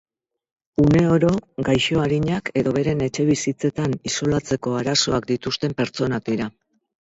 Uneoro 0.83 1.27
gaixo 1.67 1.99
arinak 2.03 2.49
edo 2.61 2.73
beren 2.77 3.03
etxebizitzetan 3.09 3.93
isolatzeko 4.11 4.75
arazoak 4.81 5.29
dituzten 5.35 5.77
pertsonak 5.85 6.27
dira. 6.33 6.51